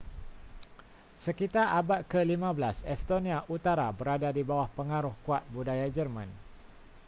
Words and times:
sekitar 1.25 1.67
abad 1.79 2.01
ke-15 2.11 2.63
estonia 2.95 3.37
utara 3.55 3.85
berada 3.99 4.29
di 4.33 4.41
bawah 4.49 4.65
pengaruh 4.77 5.13
kuat 5.25 5.43
budaya 5.53 5.85
german 5.95 6.25